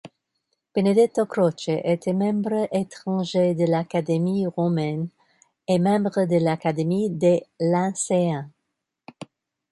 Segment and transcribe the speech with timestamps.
[0.75, 5.09] Benedetto Croce était membre étranger de l'Académie roumaine
[5.67, 8.49] et membre de l'Académie des Lyncéens.